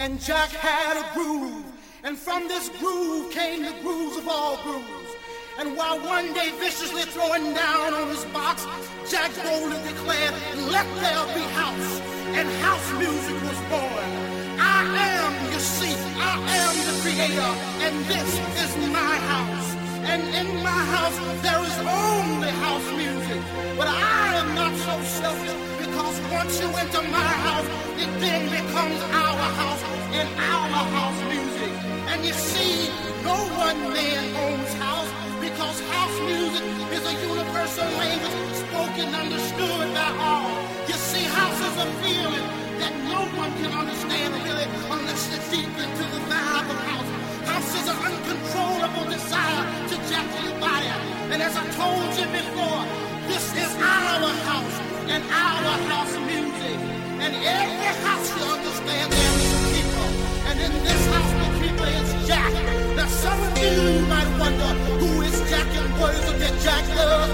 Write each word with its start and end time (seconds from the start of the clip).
and 0.00 0.18
Jack 0.18 0.48
had 0.48 0.96
a 0.96 1.04
groove. 1.12 1.62
And 2.04 2.16
from 2.16 2.48
this 2.48 2.70
groove 2.80 3.30
came 3.30 3.62
the 3.62 3.74
grooves 3.82 4.16
of 4.16 4.26
all 4.26 4.56
grooves. 4.62 5.12
And 5.58 5.76
while 5.76 6.00
one 6.00 6.32
day 6.32 6.50
viciously 6.58 7.02
throwing 7.02 7.52
down 7.52 7.92
on 7.92 8.08
his 8.08 8.24
box, 8.36 8.66
Jack 9.10 9.30
boldly 9.44 9.76
declared, 9.86 10.32
let 10.72 10.88
there 11.04 11.26
be 11.36 11.44
house. 11.52 11.92
And 12.32 12.48
house 12.64 12.90
music 12.96 13.36
was 13.44 13.60
born. 13.68 14.08
I 14.56 14.80
am, 15.20 15.52
you 15.52 15.60
see, 15.60 15.94
I 16.16 16.34
am 16.64 16.74
the 16.88 16.96
creator, 17.02 17.52
and 17.84 17.94
this 18.08 18.30
is 18.64 18.72
my 18.88 19.14
house. 19.32 19.68
And 20.12 20.22
in 20.40 20.48
my 20.64 20.82
house, 20.96 21.18
there 21.44 21.60
is 21.60 21.76
only 21.84 22.48
house 22.64 22.88
music. 22.96 23.42
But 23.76 23.88
I 23.88 24.36
am 24.40 24.54
not 24.54 24.74
so 24.76 24.94
selfish 25.20 25.79
because 26.00 26.20
once 26.32 26.58
you 26.60 26.68
enter 26.80 27.02
my 27.12 27.30
house, 27.44 27.68
it 28.00 28.08
then 28.24 28.48
becomes 28.48 29.00
our 29.12 29.44
house 29.60 29.82
and 30.16 30.28
our 30.40 30.80
house 30.96 31.20
music. 31.28 31.72
And 32.08 32.24
you 32.24 32.32
see, 32.32 32.88
no 33.20 33.36
one 33.60 33.76
man 33.92 34.24
owns 34.44 34.72
house 34.80 35.10
because 35.44 35.76
house 35.92 36.16
music 36.24 36.64
is 36.96 37.04
a 37.04 37.14
universal 37.20 37.84
language 38.00 38.32
spoken, 38.64 39.12
understood 39.12 39.92
by 39.92 40.08
all. 40.24 40.48
You 40.88 40.96
see, 40.96 41.24
house 41.36 41.60
is 41.68 41.76
a 41.84 41.88
feeling 42.00 42.48
that 42.80 42.92
no 43.12 43.20
one 43.36 43.52
can 43.60 43.72
understand 43.76 44.32
really 44.40 44.68
unless 44.96 45.20
you're 45.28 45.44
deep 45.52 45.68
into 45.84 46.04
the 46.16 46.20
vibe 46.32 46.64
of 46.64 46.80
house. 46.88 47.10
House 47.44 47.72
is 47.76 47.86
an 47.92 47.98
uncontrollable 48.08 49.04
desire 49.04 49.64
to 49.92 49.96
jack 50.08 50.28
your 50.48 50.56
body. 50.64 50.88
And 51.28 51.42
as 51.42 51.54
I 51.60 51.64
told 51.76 52.08
you 52.16 52.24
before, 52.32 52.80
this 53.28 53.44
is 53.52 53.70
our 53.76 54.32
house 54.48 54.99
and 55.10 55.24
our 55.24 55.78
house 55.90 56.14
music. 56.22 56.78
And 57.18 57.34
every 57.34 57.92
house 58.06 58.30
you 58.30 58.44
understand 58.46 59.10
there 59.10 59.34
is 59.42 59.50
a 59.58 59.60
people. 59.74 60.08
And 60.46 60.56
in 60.66 60.72
this 60.86 61.02
house 61.10 61.32
the 61.40 61.48
people 61.58 61.88
is 61.98 62.10
Jack. 62.28 62.52
Now 62.94 63.08
some 63.08 63.40
of 63.42 63.58
you 63.58 64.06
might 64.06 64.30
wonder 64.38 64.70
who 65.02 65.22
is 65.22 65.36
Jack 65.50 65.66
and 65.66 65.90
what 65.98 66.14
is 66.14 66.24
it 66.30 66.38
that 66.38 66.54
Jack 66.62 66.84
does? 66.94 67.30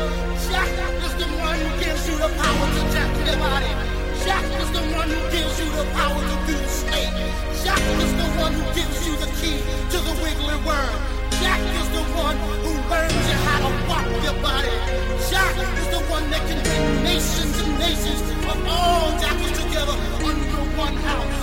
Jack 0.48 0.72
is 1.04 1.14
the 1.20 1.28
one 1.36 1.58
who 1.60 1.70
gives 1.84 2.02
you 2.08 2.16
the 2.16 2.30
power 2.40 2.66
to 2.76 2.82
jack 2.94 3.12
your 3.28 3.38
body. 3.44 3.72
Jack 4.24 4.44
is 4.62 4.70
the 4.72 4.84
one 4.96 5.08
who 5.12 5.20
gives 5.30 5.54
you 5.60 5.68
the 5.76 5.86
power 5.92 6.20
to 6.30 6.36
do 6.48 6.54
the 6.56 6.72
snake. 6.80 7.14
Jack 7.62 7.84
is 8.04 8.12
the 8.16 8.28
one 8.40 8.52
who 8.56 8.64
gives 8.72 8.98
you 9.06 9.14
the 9.20 9.30
key 9.36 9.60
to 9.92 9.98
the 10.00 10.14
wiggly 10.24 10.56
worm. 10.64 11.15
Jack 11.40 11.60
is 11.80 11.88
the 11.90 12.04
one 12.16 12.36
who 12.64 12.72
learns 12.88 13.12
you 13.28 13.36
how 13.46 13.58
to 13.64 13.72
walk 13.88 14.08
your 14.24 14.38
body. 14.42 14.76
Jack 15.30 15.54
is 15.80 15.88
the 15.92 16.00
one 16.08 16.30
that 16.30 16.40
can 16.48 16.60
bring 16.64 17.04
nations 17.04 17.54
and 17.60 17.78
nations 17.78 18.22
of 18.50 18.58
all 18.66 19.10
jackals 19.20 19.52
together 19.60 19.96
under 20.24 20.62
one 20.80 20.96
house. 21.08 21.38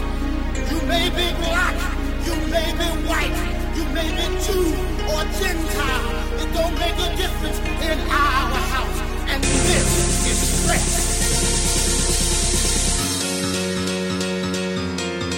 You 0.72 0.80
may 0.88 1.10
be 1.10 1.28
black, 1.46 1.78
you 2.26 2.36
may 2.50 2.70
be 2.74 2.90
white, 3.06 3.38
you 3.78 3.86
may 3.94 4.10
be 4.18 4.26
Jew 4.46 4.66
or 5.14 5.24
Gentile. 5.38 6.06
It 6.42 6.50
don't 6.58 6.76
make 6.80 6.98
a 6.98 7.10
difference 7.16 7.60
in 7.90 8.00
our 8.10 8.60
house. 8.74 9.00
And 9.30 9.44
this 9.44 10.28
is 10.28 10.38
stress. 10.64 11.23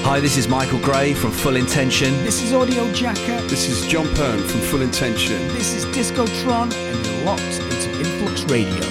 Hi, 0.08 0.20
this 0.20 0.38
is 0.38 0.48
Michael 0.48 0.78
Gray 0.78 1.16
from 1.16 1.32
Full 1.32 1.56
Intention. 1.56 2.14
This 2.24 2.44
is 2.44 2.54
Audio 2.54 2.94
Jacker. 2.94 3.42
This 3.48 3.68
is 3.68 3.88
Jon 3.88 4.06
Pearn 4.14 4.38
from 4.38 4.62
Full 4.62 4.84
Intention. 4.84 5.40
This 5.48 5.74
is 5.74 5.84
Discotron, 5.86 6.72
and 6.72 7.08
you're 7.08 7.26
locked 7.26 7.42
into 7.42 7.90
Influx 7.98 8.44
Radio. 8.44 8.86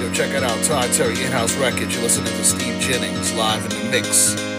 Yo, 0.00 0.12
check 0.12 0.32
it 0.34 0.42
out 0.42 0.50
our 0.50 0.64
Todd 0.64 0.92
Terry 0.92 1.22
in-house 1.22 1.56
record. 1.58 1.92
You're 1.92 2.02
listening 2.02 2.32
to 2.32 2.44
Steve 2.44 2.80
Jennings 2.80 3.32
live 3.34 3.62
in 3.66 3.70
the 3.70 3.90
mix. 3.92 4.53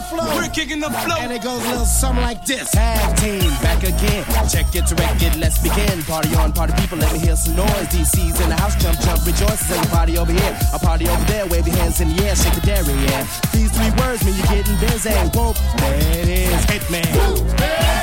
flow. 0.00 0.24
We're 0.36 0.48
kicking 0.48 0.80
the 0.80 0.90
flow. 0.90 1.16
And 1.18 1.32
it 1.32 1.42
goes 1.42 1.64
a 1.64 1.68
little 1.68 1.84
something 1.84 2.22
like 2.22 2.44
this. 2.44 2.70
Tag 2.70 3.16
team, 3.18 3.50
back 3.62 3.82
again. 3.82 4.24
Check 4.48 4.74
it, 4.74 4.86
direct 4.86 5.22
it, 5.22 5.36
let's 5.36 5.58
begin. 5.58 6.02
Party 6.04 6.34
on, 6.36 6.52
party 6.52 6.72
people, 6.80 6.98
let 6.98 7.12
me 7.12 7.18
hear 7.18 7.36
some 7.36 7.56
noise. 7.56 7.88
DC's 7.92 8.40
in 8.40 8.48
the 8.48 8.56
house, 8.56 8.76
jump, 8.76 8.98
jump, 9.00 9.24
rejoice. 9.26 9.60
Say 9.60 9.78
a 9.78 9.86
party 9.86 10.18
over 10.18 10.32
here, 10.32 10.58
a 10.72 10.78
party 10.78 11.08
over 11.08 11.24
there. 11.24 11.46
Wave 11.46 11.66
your 11.66 11.76
hands 11.76 12.00
in 12.00 12.14
the 12.14 12.24
air, 12.24 12.36
shake 12.36 12.54
the 12.54 12.60
dairy, 12.60 12.94
yeah. 13.08 13.26
These 13.52 13.70
three 13.72 13.90
words 14.00 14.24
mean 14.24 14.36
you're 14.36 14.46
getting 14.46 14.78
busy. 14.80 15.10
Whoop, 15.36 15.56
it 15.92 16.28
is, 16.28 16.64
Hitman. 16.66 17.06
Woo, 17.14 17.46
yeah. 17.58 17.99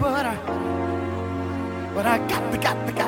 but 0.00 0.26
I, 0.26 0.36
but 1.94 2.06
I 2.06 2.18
got 2.28 2.52
the, 2.52 2.58
got 2.58 2.86
the, 2.86 2.92
got 2.92 3.07